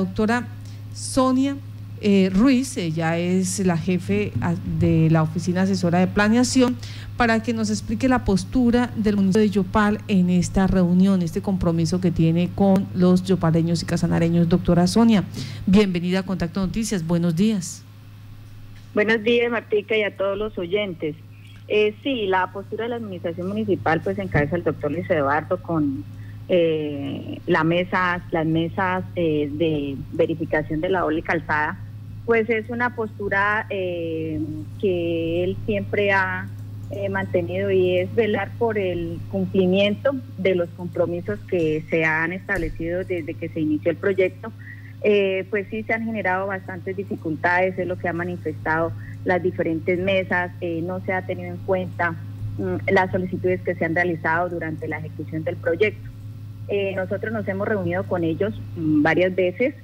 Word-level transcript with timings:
doctora 0.00 0.48
Sonia 0.94 1.56
eh, 2.02 2.30
Ruiz, 2.32 2.78
ella 2.78 3.18
es 3.18 3.64
la 3.66 3.76
jefe 3.76 4.32
ah, 4.40 4.54
de 4.78 5.10
la 5.10 5.22
Oficina 5.22 5.62
Asesora 5.62 5.98
de 5.98 6.06
Planeación, 6.06 6.76
para 7.18 7.42
que 7.42 7.52
nos 7.52 7.68
explique 7.68 8.08
la 8.08 8.24
postura 8.24 8.90
del 8.96 9.16
municipio 9.16 9.42
de 9.42 9.50
Yopal 9.50 9.98
en 10.08 10.30
esta 10.30 10.66
reunión, 10.66 11.20
este 11.20 11.42
compromiso 11.42 12.00
que 12.00 12.10
tiene 12.10 12.48
con 12.54 12.86
los 12.94 13.24
yopaleños 13.24 13.82
y 13.82 13.86
casanareños. 13.86 14.48
Doctora 14.48 14.86
Sonia, 14.86 15.24
bienvenida 15.66 16.20
a 16.20 16.22
Contacto 16.22 16.60
Noticias, 16.60 17.06
buenos 17.06 17.36
días. 17.36 17.84
Buenos 18.94 19.22
días, 19.22 19.50
Martica, 19.50 19.94
y 19.94 20.02
a 20.02 20.16
todos 20.16 20.38
los 20.38 20.56
oyentes. 20.56 21.14
Eh, 21.68 21.94
sí, 22.02 22.26
la 22.26 22.50
postura 22.50 22.84
de 22.84 22.90
la 22.90 22.96
administración 22.96 23.46
municipal 23.46 24.00
pues 24.00 24.18
encabeza 24.18 24.56
el 24.56 24.64
doctor 24.64 24.90
Luis 24.90 25.08
Eduardo 25.10 25.60
con 25.62 26.02
eh, 26.52 27.38
la 27.46 27.62
las 27.62 28.46
mesas 28.46 29.04
eh, 29.14 29.48
de 29.52 29.96
verificación 30.12 30.80
de 30.80 30.88
la 30.88 31.06
y 31.16 31.22
calzada 31.22 31.78
pues 32.26 32.50
es 32.50 32.68
una 32.70 32.96
postura 32.96 33.66
eh, 33.70 34.40
que 34.80 35.44
él 35.44 35.56
siempre 35.64 36.10
ha 36.10 36.48
eh, 36.90 37.08
mantenido 37.08 37.70
y 37.70 37.98
es 37.98 38.12
velar 38.16 38.50
por 38.58 38.78
el 38.78 39.20
cumplimiento 39.30 40.10
de 40.38 40.56
los 40.56 40.68
compromisos 40.70 41.38
que 41.48 41.84
se 41.88 42.04
han 42.04 42.32
establecido 42.32 43.04
desde 43.04 43.34
que 43.34 43.48
se 43.48 43.60
inició 43.60 43.92
el 43.92 43.96
proyecto. 43.96 44.52
Pues 45.50 45.66
sí 45.70 45.82
se 45.84 45.94
han 45.94 46.04
generado 46.04 46.46
bastantes 46.46 46.96
dificultades, 46.96 47.78
es 47.78 47.86
lo 47.86 47.96
que 47.96 48.08
ha 48.08 48.12
manifestado 48.12 48.92
las 49.24 49.42
diferentes 49.42 49.98
mesas, 49.98 50.52
no 50.82 51.00
se 51.04 51.12
ha 51.12 51.22
tenido 51.22 51.48
en 51.48 51.58
cuenta 51.58 52.12
mm, 52.58 52.92
las 52.92 53.10
solicitudes 53.10 53.62
que 53.62 53.74
se 53.74 53.84
han 53.84 53.94
realizado 53.94 54.50
durante 54.50 54.86
la 54.88 54.98
ejecución 54.98 55.42
del 55.42 55.56
proyecto. 55.56 56.09
Nosotros 56.96 57.32
nos 57.32 57.46
hemos 57.48 57.66
reunido 57.66 58.04
con 58.04 58.24
ellos 58.24 58.54
mm, 58.76 59.02
varias 59.02 59.34
veces, 59.34 59.74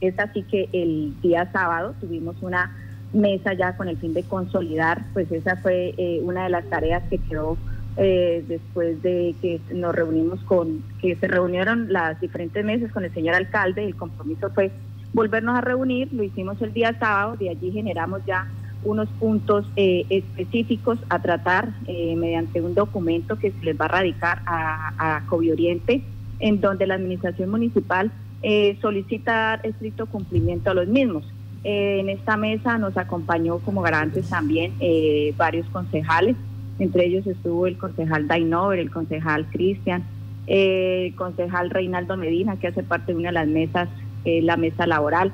es 0.00 0.18
así 0.18 0.42
que 0.42 0.68
el 0.72 1.14
día 1.22 1.50
sábado 1.52 1.94
tuvimos 2.00 2.36
una 2.42 2.76
mesa 3.12 3.52
ya 3.52 3.76
con 3.76 3.88
el 3.88 3.96
fin 3.98 4.14
de 4.14 4.22
consolidar, 4.24 5.04
pues 5.12 5.30
esa 5.30 5.56
fue 5.56 5.94
eh, 5.96 6.20
una 6.22 6.44
de 6.44 6.50
las 6.50 6.64
tareas 6.64 7.02
que 7.08 7.18
quedó 7.18 7.56
eh, 7.96 8.44
después 8.48 9.02
de 9.02 9.34
que 9.40 9.60
nos 9.72 9.94
reunimos 9.94 10.40
con, 10.44 10.82
que 11.00 11.14
se 11.16 11.28
reunieron 11.28 11.92
las 11.92 12.20
diferentes 12.20 12.64
mesas 12.64 12.90
con 12.90 13.04
el 13.04 13.12
señor 13.12 13.34
alcalde, 13.34 13.84
el 13.84 13.96
compromiso 13.96 14.50
fue 14.50 14.72
volvernos 15.12 15.56
a 15.56 15.60
reunir, 15.60 16.12
lo 16.12 16.22
hicimos 16.22 16.60
el 16.62 16.72
día 16.72 16.98
sábado, 16.98 17.36
de 17.36 17.50
allí 17.50 17.70
generamos 17.70 18.24
ya 18.26 18.48
unos 18.84 19.08
puntos 19.20 19.66
eh, 19.76 20.04
específicos 20.10 20.98
a 21.08 21.20
tratar 21.20 21.70
mediante 21.86 22.60
un 22.60 22.74
documento 22.74 23.38
que 23.38 23.52
se 23.52 23.64
les 23.64 23.80
va 23.80 23.84
a 23.84 23.88
radicar 23.88 24.42
a, 24.46 25.18
a 25.18 25.22
Oriente, 25.30 26.02
en 26.40 26.60
donde 26.60 26.86
la 26.86 26.94
administración 26.94 27.50
municipal 27.50 28.10
eh, 28.44 28.76
solicitar 28.82 29.64
estricto 29.64 30.06
cumplimiento 30.06 30.72
a 30.72 30.74
los 30.74 30.88
mismos. 30.88 31.24
Eh, 31.62 32.00
en 32.00 32.08
esta 32.08 32.36
mesa 32.36 32.76
nos 32.76 32.96
acompañó 32.96 33.60
como 33.60 33.82
garantes 33.82 34.28
también 34.28 34.72
eh, 34.80 35.32
varios 35.36 35.64
concejales, 35.68 36.34
entre 36.80 37.06
ellos 37.06 37.24
estuvo 37.28 37.68
el 37.68 37.78
concejal 37.78 38.26
Dainover, 38.26 38.80
el 38.80 38.90
concejal 38.90 39.46
Cristian, 39.46 40.02
el 40.48 41.14
concejal 41.14 41.70
Reinaldo 41.70 42.16
Medina, 42.16 42.56
que 42.56 42.66
hace 42.66 42.82
parte 42.82 43.12
de 43.12 43.18
una 43.18 43.28
de 43.28 43.34
las 43.34 43.46
mesas, 43.46 43.88
la 44.24 44.56
mesa 44.56 44.86
laboral. 44.88 45.32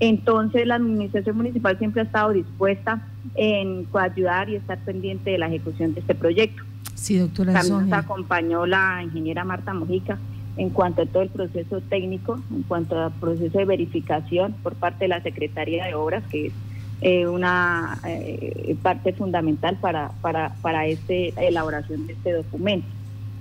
Entonces 0.00 0.66
la 0.66 0.76
administración 0.76 1.36
municipal 1.36 1.78
siempre 1.78 2.00
ha 2.00 2.04
estado 2.04 2.32
dispuesta 2.32 3.06
en 3.34 3.86
ayudar 3.92 4.48
y 4.48 4.56
estar 4.56 4.78
pendiente 4.78 5.30
de 5.30 5.38
la 5.38 5.46
ejecución 5.46 5.92
de 5.94 6.00
este 6.00 6.14
proyecto. 6.14 6.62
Sí, 6.94 7.18
doctora. 7.18 7.52
También 7.52 7.88
nos 7.88 7.98
acompañó 7.98 8.66
la 8.66 9.02
ingeniera 9.02 9.44
Marta 9.44 9.74
Mojica, 9.74 10.18
en 10.56 10.70
cuanto 10.70 11.02
a 11.02 11.06
todo 11.06 11.22
el 11.22 11.28
proceso 11.28 11.80
técnico, 11.82 12.40
en 12.50 12.62
cuanto 12.62 12.98
al 12.98 13.12
proceso 13.12 13.58
de 13.58 13.64
verificación 13.64 14.54
por 14.62 14.74
parte 14.74 15.04
de 15.04 15.08
la 15.08 15.22
Secretaría 15.22 15.84
de 15.84 15.94
Obras, 15.94 16.24
que 16.30 16.46
es 16.46 16.52
eh, 17.02 17.26
una 17.26 17.98
eh, 18.06 18.76
parte 18.82 19.12
fundamental 19.12 19.76
para, 19.80 20.10
para, 20.20 20.54
para 20.60 20.86
este, 20.86 21.32
elaboración 21.46 22.06
de 22.06 22.14
este 22.14 22.32
documento. 22.32 22.86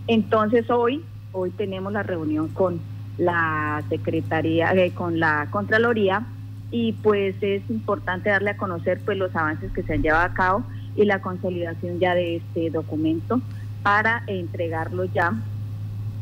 Entonces 0.08 0.70
hoy, 0.70 1.04
hoy 1.34 1.50
tenemos 1.52 1.92
la 1.92 2.04
reunión 2.04 2.48
con 2.50 2.80
la 3.18 3.84
Secretaría, 3.90 4.74
eh, 4.74 4.92
con 4.92 5.20
la 5.20 5.48
Contraloría, 5.52 6.26
y 6.72 6.94
pues 6.94 7.36
es 7.42 7.62
importante 7.70 8.30
darle 8.30 8.52
a 8.52 8.58
conocer 8.58 9.00
pues 9.04 9.18
los 9.18 9.36
avances 9.36 9.72
que 9.72 9.84
se 9.84 9.94
han 9.94 10.02
llevado 10.02 10.26
a 10.26 10.34
cabo 10.34 10.64
y 10.96 11.06
la 11.06 11.22
consolidación 11.22 12.00
ya 12.00 12.14
de 12.14 12.38
este 12.38 12.70
documento 12.70 13.42
para 13.84 14.24
entregarlo 14.28 15.06
ya 15.06 15.34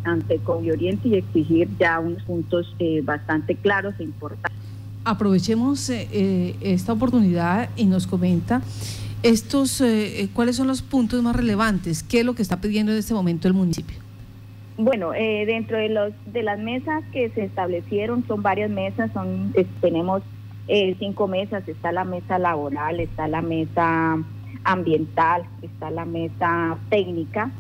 ante 0.03 0.39
Oriente 0.47 1.09
y 1.09 1.15
exigir 1.15 1.67
ya 1.79 1.99
unos 1.99 2.23
puntos 2.23 2.73
eh, 2.79 3.01
bastante 3.03 3.55
claros 3.55 3.93
e 3.99 4.03
importantes. 4.03 4.57
Aprovechemos 5.03 5.89
eh, 5.89 6.07
eh, 6.11 6.55
esta 6.61 6.93
oportunidad 6.93 7.69
y 7.75 7.85
nos 7.85 8.07
comenta 8.07 8.61
estos 9.23 9.81
cuáles 10.33 10.55
son 10.55 10.67
los 10.67 10.81
puntos 10.81 11.21
más 11.23 11.35
relevantes, 11.35 12.03
qué 12.03 12.19
es 12.19 12.25
lo 12.25 12.35
que 12.35 12.43
está 12.43 12.61
pidiendo 12.61 12.91
en 12.91 12.99
este 12.99 13.13
momento 13.13 13.47
el 13.47 13.53
municipio. 13.53 13.97
Bueno, 14.77 15.11
dentro 15.11 15.77
de 15.77 15.89
los 15.89 16.13
de 16.27 16.43
las 16.43 16.59
mesas 16.59 17.03
que 17.11 17.29
se 17.31 17.43
establecieron 17.43 18.23
son 18.27 18.43
varias 18.43 18.69
mesas, 18.69 19.11
son 19.13 19.53
tenemos 19.81 20.21
cinco 20.99 21.27
mesas, 21.27 21.67
está 21.67 21.91
la 21.91 22.03
mesa 22.03 22.37
laboral, 22.39 22.99
está 22.99 23.27
la 23.27 23.41
mesa 23.41 24.17
ambiental, 24.63 25.43
está 25.61 25.89
la 25.91 26.05
mesa 26.05 26.77
técnica, 26.89 27.51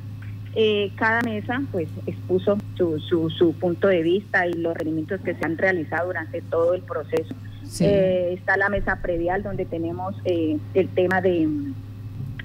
eh, 0.55 0.91
cada 0.95 1.21
mesa 1.21 1.61
pues 1.71 1.87
expuso 2.07 2.57
su, 2.75 2.99
su, 2.99 3.29
su, 3.29 3.53
punto 3.53 3.87
de 3.87 4.01
vista 4.01 4.47
y 4.47 4.53
los 4.53 4.75
rendimientos 4.75 5.21
que 5.21 5.35
se 5.35 5.45
han 5.45 5.57
realizado 5.57 6.07
durante 6.07 6.41
todo 6.41 6.73
el 6.73 6.81
proceso. 6.81 7.35
Eh, 7.79 8.33
está 8.33 8.57
la 8.57 8.69
mesa 8.69 9.01
predial 9.01 9.43
donde 9.43 9.65
tenemos 9.65 10.15
eh, 10.25 10.57
el 10.73 10.87
tema 10.89 11.21
de, 11.21 11.47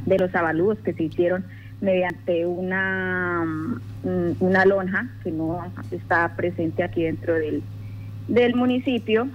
de 0.05 0.19
los 0.19 0.35
avalúos 0.35 0.79
que 0.85 0.93
se 0.93 1.05
hicieron 1.05 1.45
mediante 1.81 2.45
una, 2.45 3.45
mm, 4.05 4.33
una 4.41 4.65
lonja 4.67 5.09
que 5.23 5.31
no 5.31 5.65
está 5.91 6.37
presente 6.37 6.83
aquí 6.83 7.05
dentro 7.05 7.35
del, 7.35 7.63
del 8.29 8.55
municipio. 8.55 9.29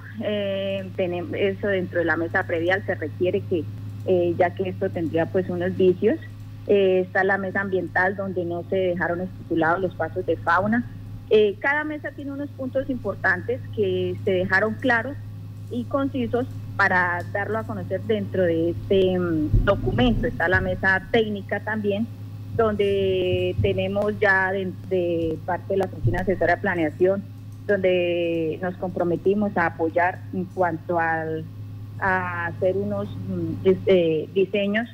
tenemos 0.95 1.33
eso 1.33 1.67
dentro 1.67 1.99
de 1.99 2.05
la 2.05 2.17
mesa 2.17 2.43
predial 2.43 2.83
se 2.85 2.95
requiere 2.95 3.41
que, 3.41 3.63
ya 4.37 4.51
que 4.55 4.69
esto 4.69 4.89
tendría 4.89 5.25
pues 5.25 5.49
unos 5.49 5.75
vicios, 5.75 6.17
eh, 6.67 7.03
está 7.05 7.23
la 7.23 7.37
mesa 7.37 7.61
ambiental 7.61 8.17
donde 8.17 8.43
no 8.43 8.63
se 8.69 8.75
dejaron 8.75 9.21
estipulados 9.21 9.79
los 9.79 9.95
pasos 9.95 10.25
de 10.25 10.35
fauna. 10.35 10.83
Eh, 11.29 11.55
cada 11.59 11.85
mesa 11.85 12.11
tiene 12.11 12.31
unos 12.31 12.49
puntos 12.49 12.89
importantes 12.89 13.61
que 13.75 14.15
se 14.25 14.31
dejaron 14.31 14.73
claros 14.75 15.15
y 15.71 15.85
concisos 15.85 16.45
para 16.75 17.23
darlo 17.31 17.57
a 17.57 17.63
conocer 17.63 18.01
dentro 18.01 18.43
de 18.43 18.71
este 18.71 19.17
mm, 19.17 19.63
documento. 19.63 20.27
Está 20.27 20.49
la 20.49 20.59
mesa 20.59 21.07
técnica 21.11 21.61
también, 21.61 22.05
donde 22.57 23.55
tenemos 23.61 24.19
ya 24.19 24.51
de, 24.51 25.37
parte 25.45 25.73
de 25.73 25.77
la 25.77 25.85
Oficina 25.85 26.21
Asesora 26.21 26.55
de 26.55 26.61
Planeación, 26.61 27.23
donde 27.67 28.59
nos 28.61 28.75
comprometimos 28.77 29.55
a 29.57 29.67
apoyar 29.67 30.19
en 30.33 30.45
cuanto 30.45 30.99
al, 30.99 31.45
a 31.99 32.47
hacer 32.47 32.77
unos 32.77 33.07
mm, 33.09 33.67
este, 33.67 34.29
diseños 34.33 34.89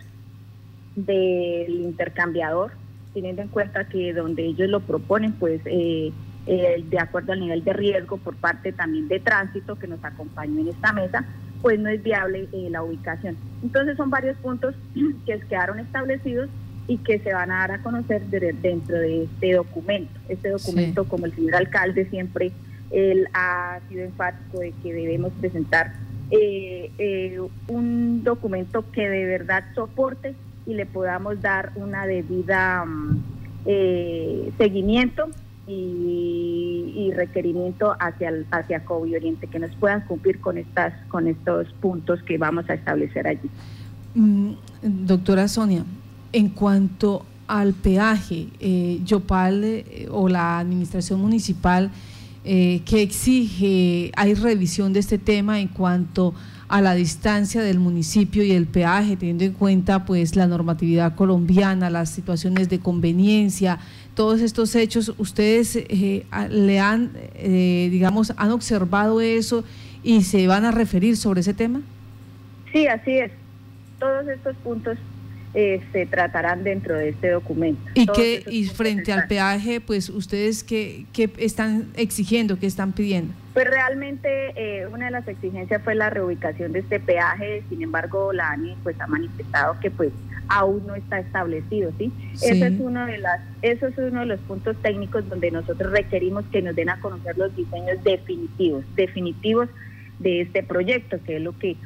del 0.95 1.71
intercambiador, 1.81 2.71
teniendo 3.13 3.41
en 3.41 3.47
cuenta 3.47 3.87
que 3.87 4.13
donde 4.13 4.45
ellos 4.45 4.69
lo 4.69 4.79
proponen, 4.79 5.33
pues 5.33 5.61
eh, 5.65 6.11
eh, 6.45 6.83
de 6.89 6.99
acuerdo 6.99 7.33
al 7.33 7.39
nivel 7.39 7.63
de 7.63 7.73
riesgo 7.73 8.17
por 8.17 8.35
parte 8.35 8.73
también 8.73 9.07
de 9.07 9.19
tránsito 9.19 9.77
que 9.77 9.87
nos 9.87 10.03
acompañó 10.03 10.59
en 10.59 10.69
esta 10.69 10.91
mesa, 10.91 11.25
pues 11.61 11.79
no 11.79 11.89
es 11.89 12.01
viable 12.03 12.47
eh, 12.51 12.67
la 12.69 12.83
ubicación. 12.83 13.37
Entonces 13.61 13.95
son 13.95 14.09
varios 14.09 14.35
puntos 14.37 14.75
que 15.25 15.39
quedaron 15.41 15.79
establecidos 15.79 16.49
y 16.87 16.97
que 16.97 17.19
se 17.19 17.33
van 17.33 17.51
a 17.51 17.59
dar 17.59 17.71
a 17.71 17.83
conocer 17.83 18.23
dentro 18.25 18.97
de 18.97 19.23
este 19.23 19.53
documento. 19.53 20.19
Este 20.27 20.49
documento, 20.49 21.05
como 21.05 21.25
el 21.25 21.33
señor 21.33 21.55
alcalde 21.55 22.05
siempre 22.09 22.51
él 22.93 23.27
ha 23.33 23.79
sido 23.89 24.03
enfático 24.03 24.59
de 24.59 24.71
que 24.83 24.93
debemos 24.93 25.33
presentar 25.39 25.93
un 27.67 28.23
documento 28.23 28.89
que 28.91 29.07
de 29.07 29.25
verdad 29.25 29.65
soporte 29.75 30.35
y 30.65 30.73
le 30.73 30.85
podamos 30.85 31.41
dar 31.41 31.71
una 31.75 32.07
debida 32.07 32.85
mm, 32.85 33.23
eh, 33.65 34.51
seguimiento 34.57 35.29
y, 35.67 37.11
requerimiento 37.15 37.95
hacia 37.99 38.29
el, 38.29 38.47
hacia 38.49 38.83
COVID 38.83 39.15
Oriente 39.15 39.45
que 39.45 39.59
nos 39.59 39.75
puedan 39.75 40.01
cumplir 40.01 40.39
con 40.39 40.57
estas 40.57 40.93
con 41.09 41.27
estos 41.27 41.71
puntos 41.73 42.23
que 42.23 42.39
vamos 42.39 42.67
a 42.69 42.73
establecer 42.73 43.27
allí. 43.27 43.49
Mm, 44.15 44.53
doctora 44.81 45.47
Sonia, 45.47 45.85
en 46.33 46.49
cuanto 46.49 47.25
al 47.47 47.73
peaje, 47.73 48.47
eh, 48.59 48.99
Yopal 49.05 49.63
eh, 49.63 50.07
o 50.11 50.27
la 50.27 50.59
administración 50.59 51.21
municipal 51.21 51.91
eh, 52.45 52.81
que 52.85 53.01
exige, 53.01 54.11
hay 54.17 54.33
revisión 54.33 54.91
de 54.91 54.99
este 54.99 55.17
tema 55.17 55.61
en 55.61 55.69
cuanto 55.69 56.33
a 56.67 56.81
la 56.81 56.93
distancia 56.93 57.61
del 57.61 57.79
municipio 57.79 58.43
y 58.43 58.51
el 58.51 58.65
peaje, 58.65 59.15
teniendo 59.15 59.45
en 59.45 59.53
cuenta 59.53 60.03
pues 60.03 60.35
la 60.35 60.45
normatividad 60.45 61.15
colombiana, 61.15 61.89
las 61.89 62.09
situaciones 62.09 62.67
de 62.67 62.79
conveniencia, 62.79 63.79
todos 64.13 64.41
estos 64.41 64.75
hechos, 64.75 65.13
ustedes 65.19 65.77
eh, 65.77 66.25
le 66.49 66.79
han, 66.81 67.11
eh, 67.35 67.87
digamos, 67.89 68.33
han 68.35 68.51
observado 68.51 69.21
eso 69.21 69.63
y 70.03 70.23
se 70.23 70.45
van 70.45 70.65
a 70.65 70.71
referir 70.71 71.15
sobre 71.15 71.39
ese 71.39 71.53
tema? 71.53 71.81
Sí, 72.73 72.87
así 72.87 73.11
es. 73.11 73.31
Todos 73.99 74.27
estos 74.27 74.53
puntos 74.57 74.97
eh, 75.55 75.81
se 75.91 76.05
tratarán 76.07 76.63
dentro 76.63 76.97
de 76.97 77.09
este 77.09 77.29
documento. 77.29 77.81
¿Y, 77.93 78.07
que, 78.07 78.43
y 78.47 78.65
frente 78.65 79.13
al 79.13 79.27
peaje, 79.27 79.81
pues 79.81 80.09
ustedes 80.09 80.63
qué, 80.63 81.05
qué, 81.13 81.29
están 81.37 81.89
exigiendo, 81.95 82.57
qué 82.57 82.65
están 82.65 82.91
pidiendo? 82.91 83.33
Pues 83.53 83.67
realmente 83.67 84.53
eh, 84.55 84.87
una 84.87 85.05
de 85.05 85.11
las 85.11 85.27
exigencias 85.27 85.81
fue 85.83 85.93
la 85.93 86.09
reubicación 86.09 86.71
de 86.71 86.79
este 86.79 86.99
peaje, 86.99 87.63
sin 87.69 87.83
embargo 87.83 88.33
la 88.33 88.49
ANI 88.49 88.75
pues 88.81 88.99
ha 88.99 89.05
manifestado 89.05 89.79
que 89.79 89.91
pues 89.91 90.09
aún 90.47 90.85
no 90.87 90.95
está 90.95 91.19
establecido, 91.19 91.91
¿sí? 91.99 92.11
Eso 92.33 92.65
es 92.65 92.73
uno 92.79 93.05
de 93.05 93.19
las 93.19 93.39
eso 93.61 93.87
es 93.87 93.97
uno 93.97 94.21
de 94.21 94.25
los 94.25 94.39
puntos 94.41 94.75
técnicos 94.81 95.29
donde 95.29 95.51
nosotros 95.51 95.91
requerimos 95.91 96.45
que 96.51 96.61
nos 96.61 96.75
den 96.75 96.89
a 96.89 96.99
conocer 96.99 97.37
los 97.37 97.55
diseños 97.55 98.03
definitivos, 98.03 98.83
definitivos 98.95 99.69
de 100.19 100.41
este 100.41 100.63
proyecto, 100.63 101.19
que 101.23 101.37
es 101.37 101.41
lo 101.41 101.57
que 101.57 101.77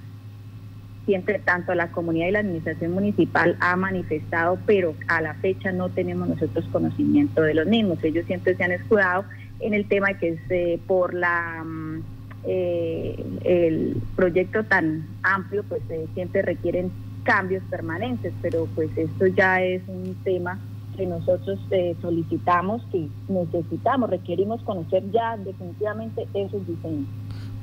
siempre 1.07 1.39
tanto 1.39 1.73
la 1.73 1.87
comunidad 1.87 2.27
y 2.27 2.31
la 2.31 2.39
administración 2.39 2.91
municipal 2.91 3.55
ha 3.61 3.75
manifestado, 3.77 4.59
pero 4.65 4.93
a 5.07 5.21
la 5.21 5.33
fecha 5.35 5.71
no 5.71 5.89
tenemos 5.89 6.27
nosotros 6.27 6.65
conocimiento 6.71 7.41
de 7.41 7.53
los 7.53 7.65
mismos. 7.65 8.03
Ellos 8.03 8.25
siempre 8.27 8.55
se 8.55 8.63
han 8.63 8.73
escudado 8.73 9.23
en 9.61 9.73
el 9.73 9.87
tema 9.87 10.13
que 10.15 10.29
es 10.29 10.39
eh, 10.49 10.79
por 10.85 11.13
la 11.13 11.63
mm, 11.65 12.03
eh, 12.43 13.25
el 13.45 14.01
proyecto 14.17 14.65
tan 14.65 15.07
amplio, 15.23 15.63
pues 15.63 15.81
eh, 15.89 16.07
siempre 16.13 16.41
requieren 16.41 16.91
cambios 17.23 17.63
permanentes, 17.69 18.33
pero 18.41 18.67
pues 18.75 18.89
esto 18.97 19.27
ya 19.27 19.63
es 19.63 19.81
un 19.87 20.13
tema 20.25 20.59
que 20.97 21.05
nosotros 21.05 21.59
solicitamos, 22.01 22.81
que 22.91 23.07
necesitamos, 23.29 24.09
requerimos 24.09 24.61
conocer 24.63 25.03
ya 25.11 25.37
definitivamente 25.37 26.27
esos 26.33 26.65
diseños. 26.67 27.07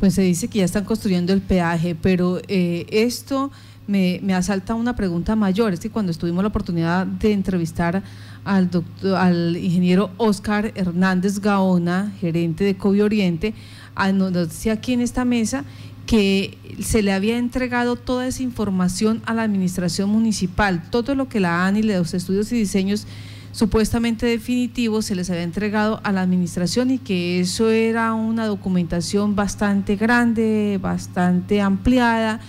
Pues 0.00 0.14
se 0.14 0.22
dice 0.22 0.48
que 0.48 0.58
ya 0.58 0.64
están 0.64 0.84
construyendo 0.84 1.32
el 1.32 1.40
peaje, 1.40 1.94
pero 1.94 2.40
eh, 2.48 2.86
esto 2.90 3.50
me, 3.86 4.20
asalta 4.34 4.74
una 4.74 4.96
pregunta 4.96 5.36
mayor. 5.36 5.72
Es 5.72 5.80
que 5.80 5.90
cuando 5.90 6.12
tuvimos 6.14 6.42
la 6.42 6.48
oportunidad 6.48 7.06
de 7.06 7.32
entrevistar 7.32 8.02
al, 8.44 8.70
doctor, 8.70 9.16
al 9.16 9.56
ingeniero 9.56 10.10
Oscar 10.16 10.72
Hernández 10.74 11.40
Gaona, 11.40 12.12
gerente 12.20 12.64
de 12.64 12.76
COVID 12.76 13.04
Oriente, 13.04 13.54
ah, 13.94 14.12
nos 14.12 14.32
decía 14.32 14.74
aquí 14.74 14.92
en 14.92 15.00
esta 15.00 15.24
mesa 15.24 15.64
que 16.06 16.58
se 16.80 17.02
le 17.02 17.12
había 17.12 17.38
entregado 17.38 17.96
toda 17.96 18.26
esa 18.26 18.42
información 18.42 19.22
a 19.24 19.32
la 19.32 19.42
administración 19.42 20.10
municipal, 20.10 20.82
todo 20.90 21.14
lo 21.14 21.28
que 21.28 21.40
la 21.40 21.66
ANI, 21.66 21.82
los 21.82 22.12
estudios 22.12 22.52
y 22.52 22.56
diseños 22.56 23.06
supuestamente 23.54 24.26
definitivo 24.26 25.00
se 25.00 25.14
les 25.14 25.30
había 25.30 25.44
entregado 25.44 26.00
a 26.02 26.10
la 26.10 26.22
administración 26.22 26.90
y 26.90 26.98
que 26.98 27.38
eso 27.38 27.70
era 27.70 28.12
una 28.12 28.46
documentación 28.46 29.36
bastante 29.36 29.94
grande, 29.94 30.80
bastante 30.82 31.60
ampliada, 31.60 32.40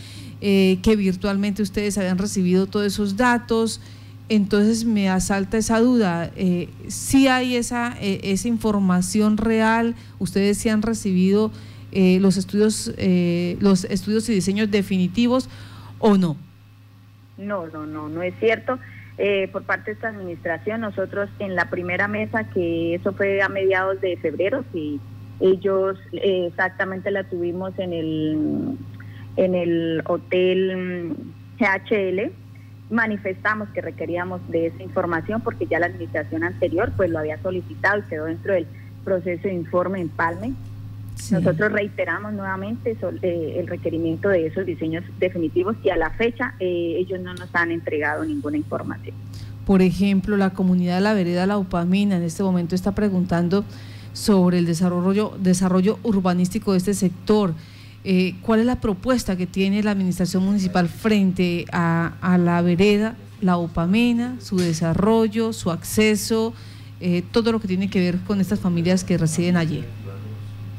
eh, 0.42 0.80
que 0.82 0.96
virtualmente 0.96 1.62
ustedes 1.62 2.00
habían 2.00 2.18
recibido 2.18 2.66
todos 2.66 2.88
esos 2.88 3.18
datos. 3.18 3.82
Entonces 4.30 4.84
me 4.84 5.08
asalta 5.08 5.60
esa 5.60 5.80
duda, 5.80 6.32
eh, 6.36 6.70
si 6.88 7.28
hay 7.28 7.56
esa, 7.56 7.96
eh, 8.02 8.22
esa 8.24 8.48
información 8.48 9.38
real, 9.38 9.94
ustedes 10.18 10.58
sí 10.58 10.70
han 10.70 10.82
recibido 10.82 11.52
los, 11.94 12.36
estudios, 12.36 12.92
los 13.60 13.86
estudios 13.86 14.28
y 14.28 14.34
diseños 14.34 14.70
definitivos 14.70 15.50
o 16.00 16.18
no. 16.18 16.36
No, 17.38 17.68
no, 17.68 17.86
no, 17.86 18.10
no 18.10 18.22
es 18.22 18.34
cierto. 18.40 18.80
Eh, 19.18 19.48
por 19.54 19.64
parte 19.64 19.92
de 19.92 19.94
esta 19.94 20.10
administración. 20.10 20.82
Nosotros 20.82 21.30
en 21.40 21.56
la 21.56 21.70
primera 21.70 22.10
mesa, 22.10 22.44
que 22.50 22.96
eso 22.96 23.14
fue 23.14 23.42
a 23.42 23.48
mediados 23.48 24.02
de 24.02 24.18
febrero, 24.18 24.66
y 24.74 25.00
ellos 25.40 25.98
eh, 26.12 26.48
exactamente 26.48 27.12
la 27.12 27.24
tuvimos 27.24 27.78
en 27.80 27.94
el, 27.94 28.78
en 29.38 29.56
el 29.56 30.04
hotel 30.06 31.16
GHL, 31.58 32.32
manifestamos 32.90 33.70
que 33.70 33.82
requeríamos 33.82 34.42
de 34.50 34.68
esa 34.68 34.84
información 34.84 35.42
porque 35.42 35.66
ya 35.66 35.80
la 35.80 35.86
administración 35.88 36.44
anterior 36.44 36.92
pues 36.96 37.10
lo 37.10 37.20
había 37.20 37.42
solicitado 37.42 38.00
y 38.00 38.04
quedó 38.04 38.26
dentro 38.26 38.54
del 38.54 38.68
proceso 39.06 39.48
de 39.48 39.54
informe 39.54 40.02
en 40.02 40.10
Nosotros 41.32 41.72
reiteramos 41.72 42.34
nuevamente 42.34 42.98
eh, 43.22 43.56
el 43.58 43.68
requerimiento 43.68 44.30
de 44.30 44.48
esos 44.48 44.66
diseños 44.66 45.04
definitivos 45.20 45.76
y 45.84 45.90
a 45.90 45.98
la 45.98 46.12
fecha 46.12 46.56
eh, 46.60 46.98
ellos 47.00 47.20
no 47.20 47.34
nos 47.34 47.54
han 47.54 47.72
entregado 47.72 48.24
ninguna 48.26 48.58
información. 48.58 49.16
Por 49.66 49.82
ejemplo, 49.82 50.38
la 50.38 50.52
comunidad 50.52 50.96
de 50.96 51.02
la 51.02 51.14
vereda 51.14 51.48
La 51.48 51.58
Upamina 51.58 52.18
en 52.18 52.24
este 52.24 52.44
momento 52.44 52.76
está 52.76 52.94
preguntando 52.94 53.66
sobre 54.14 54.60
el 54.60 54.66
desarrollo, 54.66 55.34
desarrollo 55.40 56.00
urbanístico 56.04 56.74
de 56.74 56.78
este 56.78 56.94
sector. 56.94 57.54
Eh, 58.04 58.36
¿Cuál 58.42 58.60
es 58.60 58.66
la 58.68 58.80
propuesta 58.80 59.36
que 59.36 59.48
tiene 59.48 59.82
la 59.82 59.92
administración 59.92 60.46
municipal 60.46 60.88
frente 60.88 61.66
a, 61.72 62.14
a 62.22 62.38
la 62.38 62.62
vereda 62.62 63.16
La 63.42 63.58
Upamena, 63.58 64.36
su 64.40 64.58
desarrollo, 64.58 65.54
su 65.54 65.72
acceso, 65.72 66.54
todo 67.32 67.52
lo 67.52 67.60
que 67.60 67.68
tiene 67.68 67.90
que 67.90 68.00
ver 68.00 68.20
con 68.20 68.42
estas 68.42 68.60
familias 68.60 69.04
que 69.04 69.18
residen 69.18 69.58
allí? 69.58 69.84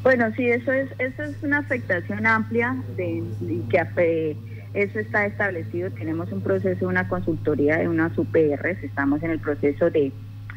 Bueno, 0.06 0.30
sí, 0.36 0.48
eso 0.48 0.70
es, 0.72 0.88
eso 1.00 1.24
es 1.24 1.42
una 1.42 1.58
afectación 1.58 2.28
amplia 2.28 2.76
de, 2.96 3.24
que 3.68 4.36
eso 4.72 5.00
está 5.00 5.26
establecido. 5.26 5.90
Tenemos 5.90 6.30
un 6.30 6.42
proceso, 6.42 6.86
una 6.86 7.08
consultoría 7.08 7.78
de 7.78 7.88
unas 7.88 8.16
UPRs, 8.16 8.84
estamos 8.84 9.20
en 9.24 9.32
el 9.32 9.40
proceso 9.40 9.90
de, 9.90 10.12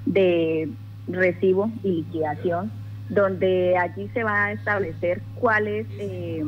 de 0.05 0.69
recibo 1.07 1.71
y 1.83 2.03
liquidación, 2.03 2.71
donde 3.09 3.75
allí 3.75 4.07
se 4.13 4.23
va 4.23 4.45
a 4.45 4.51
establecer 4.51 5.23
cuáles 5.39 5.87
eh, 5.97 6.45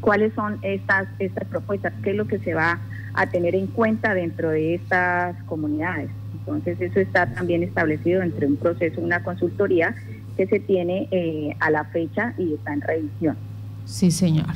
cuáles 0.00 0.32
son 0.34 0.60
estas 0.62 1.08
estas 1.18 1.48
propuestas, 1.48 1.92
qué 2.04 2.10
es 2.10 2.16
lo 2.16 2.28
que 2.28 2.38
se 2.38 2.54
va 2.54 2.78
a 3.14 3.26
tener 3.26 3.56
en 3.56 3.66
cuenta 3.66 4.14
dentro 4.14 4.50
de 4.50 4.76
estas 4.76 5.42
comunidades. 5.46 6.10
Entonces 6.38 6.80
eso 6.80 7.00
está 7.00 7.26
también 7.26 7.64
establecido 7.64 8.22
entre 8.22 8.46
un 8.46 8.58
proceso, 8.58 9.00
una 9.00 9.24
consultoría 9.24 9.96
que 10.36 10.46
se 10.46 10.60
tiene 10.60 11.08
eh, 11.10 11.56
a 11.60 11.70
la 11.70 11.84
fecha 11.86 12.34
y 12.38 12.54
está 12.54 12.72
en 12.72 12.80
revisión. 12.80 13.36
Sí, 13.84 14.10
señor. 14.10 14.46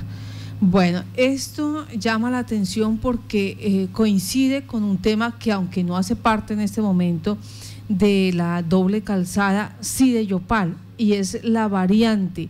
Bueno, 0.60 1.04
esto 1.16 1.86
llama 1.96 2.30
la 2.30 2.38
atención 2.38 2.98
porque 2.98 3.56
eh, 3.60 3.88
coincide 3.92 4.62
con 4.62 4.84
un 4.84 4.98
tema 4.98 5.38
que 5.38 5.52
aunque 5.52 5.82
no 5.82 5.96
hace 5.96 6.16
parte 6.16 6.52
en 6.52 6.60
este 6.60 6.82
momento 6.82 7.38
de 7.88 8.32
la 8.34 8.62
doble 8.62 9.00
calzada, 9.00 9.76
sí 9.80 10.12
de 10.12 10.26
Yopal, 10.26 10.76
y 10.98 11.14
es 11.14 11.42
la 11.42 11.66
variante. 11.66 12.48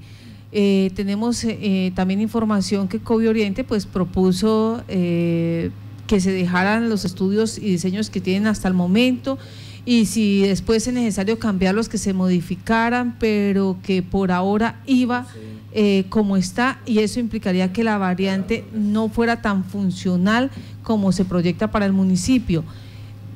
Eh, 0.52 0.90
tenemos 0.96 1.46
también 1.94 2.20
información 2.20 2.88
que 2.88 2.98
COVID 2.98 3.30
Oriente 3.30 3.62
pues 3.62 3.86
propuso 3.86 4.82
que 4.88 6.18
se 6.18 6.32
dejaran 6.32 6.90
los 6.90 7.04
estudios 7.04 7.56
y 7.56 7.70
diseños 7.70 8.10
que 8.10 8.20
tienen 8.20 8.48
hasta 8.48 8.66
el 8.66 8.74
momento 8.74 9.38
y 9.86 10.06
si 10.06 10.42
después 10.42 10.86
es 10.86 10.94
necesario 10.94 11.38
cambiarlos, 11.38 11.88
que 11.88 11.98
se 11.98 12.12
modificaran, 12.12 13.16
pero 13.18 13.78
que 13.82 14.02
por 14.02 14.30
ahora 14.32 14.80
iba 14.86 15.26
eh, 15.72 16.04
como 16.08 16.36
está 16.36 16.80
y 16.84 16.98
eso 16.98 17.20
implicaría 17.20 17.72
que 17.72 17.84
la 17.84 17.96
variante 17.96 18.64
no 18.74 19.08
fuera 19.08 19.40
tan 19.40 19.64
funcional 19.64 20.50
como 20.82 21.12
se 21.12 21.24
proyecta 21.24 21.70
para 21.70 21.86
el 21.86 21.92
municipio. 21.92 22.64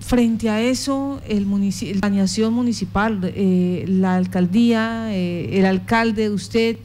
Frente 0.01 0.51
a 0.51 0.61
eso, 0.61 1.21
el 1.27 1.49
la 1.49 2.01
planeación 2.01 2.53
municipal, 2.53 3.21
eh, 3.23 3.85
la 3.89 4.17
alcaldía, 4.17 5.15
eh, 5.15 5.59
el 5.59 5.65
alcalde, 5.65 6.29
usted, 6.29 6.77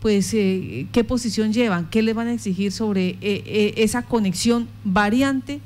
pues, 0.00 0.30
¿qué 0.30 1.04
posición 1.06 1.54
llevan? 1.54 1.88
¿Qué 1.88 2.02
le 2.02 2.12
van 2.12 2.28
a 2.28 2.34
exigir 2.34 2.70
sobre 2.70 3.16
esa 3.22 4.02
conexión 4.02 4.68
variante 4.84 5.60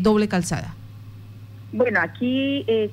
doble 0.00 0.26
calzada? 0.26 0.74
Bueno, 1.72 2.00
aquí 2.00 2.64
eh, 2.68 2.90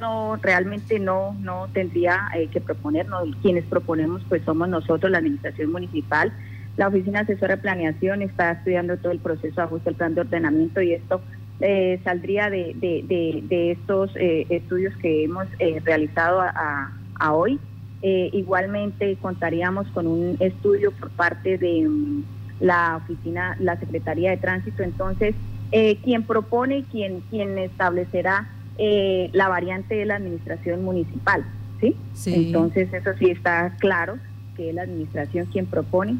no 0.00 0.36
realmente 0.36 0.98
no 0.98 1.36
no 1.40 1.68
tendría 1.72 2.28
eh, 2.34 2.48
que 2.48 2.60
proponernos. 2.60 3.28
Quienes 3.42 3.64
proponemos 3.64 4.22
pues 4.28 4.42
somos 4.44 4.68
nosotros, 4.68 5.10
la 5.10 5.18
administración 5.18 5.72
municipal. 5.72 6.32
La 6.76 6.88
oficina 6.88 7.20
asesora 7.20 7.56
de 7.56 7.62
planeación 7.62 8.22
está 8.22 8.52
estudiando 8.52 8.96
todo 8.98 9.12
el 9.12 9.18
proceso 9.18 9.56
de 9.56 9.62
ajuste 9.62 9.88
al 9.88 9.94
plan 9.96 10.14
de 10.14 10.20
ordenamiento 10.20 10.82
y 10.82 10.92
esto 10.92 11.20
eh, 11.60 11.98
saldría 12.04 12.50
de, 12.50 12.74
de, 12.78 13.70
estos 13.72 14.14
eh, 14.16 14.46
estudios 14.50 14.94
que 14.98 15.24
hemos 15.24 15.46
realizado 15.84 16.40
a, 16.40 16.92
a 17.18 17.32
hoy. 17.32 17.58
igualmente 18.02 19.16
contaríamos 19.22 19.88
con 19.88 20.06
un 20.06 20.36
estudio 20.38 20.92
por 20.92 21.10
parte 21.10 21.56
de 21.56 21.88
mm, 21.88 22.24
la 22.60 23.00
oficina, 23.02 23.56
la 23.58 23.78
Secretaría 23.80 24.30
de 24.30 24.36
Tránsito. 24.36 24.82
Entonces, 24.82 25.34
eh, 25.72 25.98
quien 26.04 26.22
propone 26.22 26.78
y 26.78 26.82
quien, 26.84 27.20
quien 27.30 27.58
establecerá 27.58 28.48
eh, 28.78 29.30
la 29.32 29.48
variante 29.48 29.94
de 29.94 30.04
la 30.04 30.16
administración 30.16 30.84
municipal. 30.84 31.44
¿sí? 31.80 31.96
Entonces, 32.26 32.92
eso 32.92 33.10
sí 33.18 33.30
está 33.30 33.74
claro, 33.78 34.18
que 34.56 34.70
es 34.70 34.74
la 34.74 34.82
administración 34.82 35.46
quien 35.46 35.66
propone, 35.66 36.16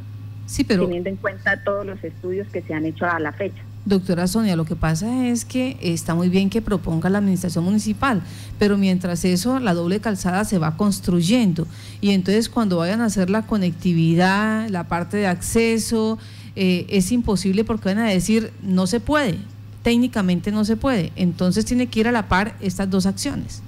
sí, 0.47 0.65
pero, 0.65 0.85
teniendo 0.85 1.09
en 1.09 1.17
cuenta 1.17 1.63
todos 1.65 1.87
los 1.87 2.03
estudios 2.03 2.49
que 2.49 2.63
se 2.63 2.75
han 2.75 2.85
hecho 2.87 3.07
a 3.07 3.19
la 3.19 3.33
fecha. 3.33 3.63
Doctora 3.87 4.27
Sonia, 4.27 4.57
lo 4.57 4.65
que 4.65 4.75
pasa 4.75 5.29
es 5.29 5.45
que 5.45 5.77
está 5.81 6.17
muy 6.17 6.29
bien 6.29 6.51
que 6.51 6.61
proponga 6.61 7.09
la 7.09 7.19
administración 7.19 7.63
municipal, 7.63 8.21
pero 8.59 8.77
mientras 8.77 9.25
eso, 9.25 9.61
la 9.61 9.75
doble 9.75 10.01
calzada 10.01 10.45
se 10.45 10.59
va 10.59 10.77
construyendo. 10.77 11.69
Y 12.01 12.11
entonces 12.11 12.49
cuando 12.49 12.79
vayan 12.79 13.01
a 13.01 13.05
hacer 13.05 13.31
la 13.31 13.43
conectividad, 13.43 14.69
la 14.71 14.89
parte 14.89 15.19
de 15.19 15.29
acceso, 15.29 16.19
eh, 16.57 16.87
es 16.89 17.13
imposible 17.13 17.65
porque 17.65 17.91
van 17.91 17.99
a 17.99 18.09
decir, 18.09 18.51
no 18.63 18.87
se 18.87 18.99
puede, 18.99 19.37
técnicamente 19.83 20.51
no 20.51 20.65
se 20.65 20.77
puede. 20.77 21.13
Entonces 21.15 21.67
tiene 21.67 21.87
que 21.87 22.01
ir 22.01 22.09
a 22.09 22.13
la 22.13 22.29
par 22.29 22.57
estas 22.61 22.89
dos 22.89 23.05
acciones. 23.05 23.63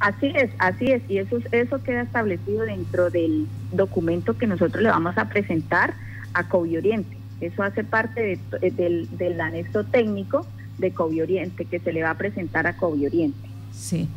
Así 0.00 0.32
es, 0.34 0.50
así 0.58 0.86
es, 0.86 1.02
y 1.08 1.18
eso, 1.18 1.38
eso 1.52 1.82
queda 1.82 2.00
establecido 2.00 2.64
dentro 2.64 3.10
del 3.10 3.46
documento 3.70 4.36
que 4.36 4.46
nosotros 4.46 4.82
le 4.82 4.88
vamos 4.88 5.16
a 5.18 5.28
presentar 5.28 5.94
a 6.32 6.48
COVID 6.48 6.78
Oriente. 6.78 7.16
Eso 7.40 7.62
hace 7.62 7.84
parte 7.84 8.40
del, 8.60 9.08
del, 9.16 9.40
anexo 9.40 9.84
técnico 9.84 10.46
de 10.78 10.90
COVID 10.90 11.22
Oriente 11.22 11.66
que 11.66 11.78
se 11.80 11.92
le 11.92 12.02
va 12.02 12.10
a 12.10 12.18
presentar 12.18 12.66
a 12.66 12.76
COVID 12.76 13.06
Oriente. 13.06 13.48
Sí, 13.72 14.08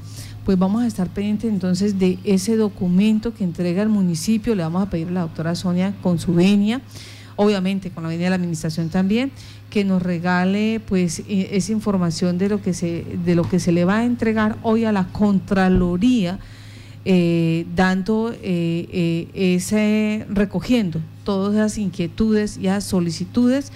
pues 0.45 0.57
vamos 0.57 0.83
a 0.83 0.87
estar 0.87 1.09
pendientes 1.09 1.51
entonces 1.51 1.99
de 1.99 2.17
ese 2.23 2.55
documento 2.55 3.33
que 3.33 3.43
entrega 3.43 3.83
el 3.83 3.89
municipio. 3.89 4.55
Le 4.55 4.63
vamos 4.63 4.81
a 4.81 4.89
pedir 4.89 5.09
a 5.09 5.11
la 5.11 5.21
doctora 5.21 5.53
Sonia 5.53 5.93
con 6.01 6.17
su 6.17 6.33
venia 6.33 6.81
obviamente 7.35 7.91
con 7.91 8.03
la 8.03 8.09
venia 8.09 8.25
de 8.25 8.29
la 8.29 8.35
administración 8.35 8.89
también, 8.89 9.31
que 9.69 9.83
nos 9.83 10.01
regale 10.01 10.81
pues 10.85 11.19
e, 11.27 11.49
esa 11.55 11.71
información 11.71 12.37
de 12.37 12.49
lo 12.49 12.61
que 12.61 12.73
se, 12.73 13.05
de 13.25 13.35
lo 13.35 13.43
que 13.43 13.59
se 13.59 13.71
le 13.71 13.85
va 13.85 13.99
a 13.99 14.05
entregar 14.05 14.57
hoy 14.63 14.85
a 14.85 14.91
la 14.91 15.07
Contraloría, 15.07 16.39
eh, 17.03 17.65
dando 17.75 18.31
eh, 18.31 18.39
eh, 18.91 19.55
ese, 19.55 20.25
recogiendo 20.29 21.01
todas 21.23 21.53
esas 21.53 21.77
inquietudes 21.77 22.57
y 22.57 22.67
esas 22.67 22.83
solicitudes 22.83 23.71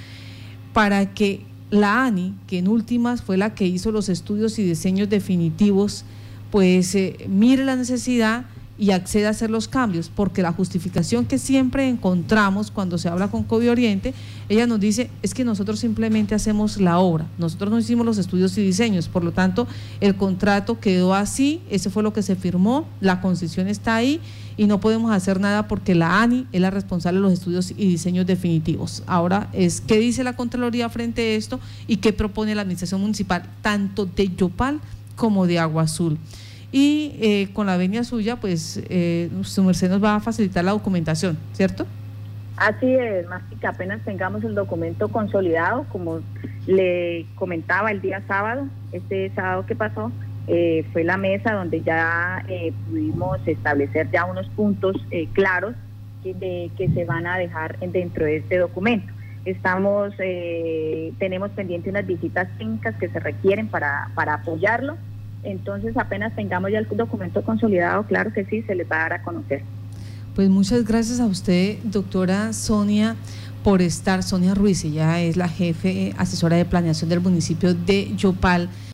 para 0.74 1.14
que 1.14 1.42
la 1.70 2.06
ANI, 2.06 2.34
que 2.48 2.58
en 2.58 2.68
últimas 2.68 3.22
fue 3.22 3.38
la 3.38 3.54
que 3.54 3.68
hizo 3.68 3.92
los 3.92 4.10
estudios 4.10 4.58
y 4.58 4.64
diseños 4.64 5.10
definitivos, 5.10 6.06
pues 6.50 6.98
mire 7.28 7.64
la 7.66 7.76
necesidad 7.76 8.46
y 8.80 8.92
accede 8.92 9.28
a 9.28 9.32
hacer 9.32 9.50
los 9.50 9.68
cambios, 9.68 10.10
porque 10.14 10.42
la 10.42 10.54
justificación 10.54 11.26
que 11.26 11.38
siempre 11.38 11.90
encontramos 11.90 12.72
cuando 12.72 12.98
se 12.98 13.10
habla 13.10 13.28
con 13.28 13.44
COVID 13.44 13.72
Oriente, 13.72 14.14
ella 14.48 14.66
nos 14.68 14.80
dice, 14.80 15.10
es 15.22 15.34
que 15.34 15.44
nosotros 15.44 15.80
simplemente 15.80 16.34
hacemos 16.34 16.80
la 16.80 17.00
obra, 17.00 17.28
nosotros 17.38 17.70
no 17.70 17.78
hicimos 17.78 18.06
los 18.06 18.18
estudios 18.18 18.58
y 18.58 18.62
diseños, 18.64 19.10
por 19.10 19.26
lo 19.26 19.34
tanto, 19.34 19.68
el 20.00 20.16
contrato 20.16 20.80
quedó 20.80 21.14
así, 21.14 21.62
ese 21.70 21.90
fue 21.90 22.04
lo 22.04 22.14
que 22.14 22.24
se 22.24 22.38
firmó, 22.38 22.88
la 23.02 23.20
concesión 23.20 23.68
está 23.68 23.96
ahí 23.96 24.22
y 24.56 24.66
no 24.66 24.80
podemos 24.80 25.12
hacer 25.12 25.42
nada 25.42 25.68
porque 25.68 25.94
la 25.94 26.22
ANI 26.22 26.48
es 26.54 26.62
la 26.62 26.72
responsable 26.72 27.20
de 27.20 27.24
los 27.24 27.34
estudios 27.34 27.72
y 27.72 27.88
diseños 27.88 28.26
definitivos. 28.26 29.04
Ahora 29.08 29.50
es 29.52 29.82
qué 29.82 30.00
dice 30.00 30.24
la 30.24 30.36
Contraloría 30.36 30.90
frente 30.90 31.22
a 31.22 31.36
esto 31.36 31.60
y 31.88 31.98
qué 31.98 32.14
propone 32.14 32.56
la 32.56 32.62
Administración 32.62 33.02
Municipal, 33.02 33.44
tanto 33.62 34.06
de 34.06 34.34
Yopal 34.36 34.80
como 35.16 35.48
de 35.48 35.60
Agua 35.60 35.84
Azul 35.84 36.18
y 36.72 37.16
eh, 37.20 37.50
con 37.54 37.68
la 37.68 37.78
venia 37.78 38.04
suya, 38.04 38.36
pues 38.36 38.82
eh, 38.90 39.30
su 39.42 39.64
merced 39.64 39.90
nos 39.90 40.04
va 40.04 40.16
a 40.16 40.20
facilitar 40.20 40.64
la 40.64 40.72
documentación, 40.72 41.38
¿cierto? 41.54 41.86
Así 42.58 42.94
es, 42.94 43.28
más 43.28 43.42
que 43.60 43.68
apenas 43.68 44.02
tengamos 44.04 44.44
el 44.44 44.54
documento 44.54 45.08
consolidado, 45.08 45.86
como 45.92 46.20
le 46.68 47.26
comentaba 47.36 47.90
el 47.90 48.02
día 48.02 48.22
sábado, 48.28 48.68
este 48.92 49.32
sábado 49.34 49.66
que 49.66 49.76
pasó, 49.76 50.12
eh, 50.48 50.86
fue 50.92 51.04
la 51.04 51.18
mesa 51.18 51.54
donde 51.54 51.82
ya 51.82 52.44
pudimos 52.88 53.40
establecer 53.46 54.10
ya 54.12 54.26
unos 54.26 54.48
puntos 54.50 54.98
claros 55.34 55.74
que, 56.24 56.70
que 56.78 56.90
se 56.90 57.06
van 57.06 57.28
a 57.28 57.38
dejar 57.38 57.80
dentro 57.80 58.26
de 58.26 58.38
este 58.38 58.58
documento. 58.58 59.14
Estamos, 59.46 60.14
tenemos 61.18 61.52
pendiente 61.52 61.90
unas 61.90 62.06
visitas 62.06 62.50
técnicas 62.58 62.96
que 62.96 63.10
se 63.10 63.20
requieren 63.20 63.70
para, 63.70 64.10
para 64.16 64.34
apoyarlo 64.34 64.98
entonces, 65.44 65.96
apenas 65.98 66.36
tengamos 66.36 66.72
ya 66.72 66.80
el 66.80 66.88
documento 66.88 67.44
consolidado, 67.44 68.04
claro 68.04 68.34
que 68.34 68.46
sí, 68.46 68.62
se 68.64 68.76
les 68.76 68.90
va 68.90 68.98
a 68.98 69.00
dar 69.00 69.14
a 69.14 69.24
conocer. 69.24 69.62
Pues 70.36 70.50
muchas 70.50 70.86
gracias 70.86 71.20
a 71.20 71.26
usted, 71.26 71.80
doctora 71.84 72.54
Sonia, 72.54 73.16
por 73.64 73.82
estar. 73.82 74.24
Sonia 74.24 74.54
Ruiz, 74.54 74.84
ella 74.86 75.20
es 75.20 75.38
la 75.38 75.48
jefe 75.48 76.14
asesora 76.18 76.56
de 76.56 76.66
planeación 76.66 77.10
del 77.10 77.20
municipio 77.20 77.74
de 77.74 78.16
Yopal. 78.16 78.70